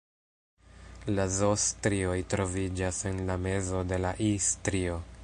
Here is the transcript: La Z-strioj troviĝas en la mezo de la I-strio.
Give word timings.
La 1.19 1.25
Z-strioj 1.33 2.17
troviĝas 2.33 3.05
en 3.13 3.23
la 3.31 3.39
mezo 3.47 3.87
de 3.93 4.05
la 4.07 4.19
I-strio. 4.31 5.01